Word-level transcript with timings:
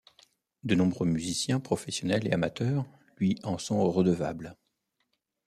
De 0.63 0.73
nombreux 0.73 1.05
musiciens 1.05 1.59
professionnels 1.59 2.25
et 2.27 2.31
amateurs 2.31 2.87
lui 3.17 3.37
en 3.43 3.59
sont 3.59 3.87
redevables. 3.91 4.57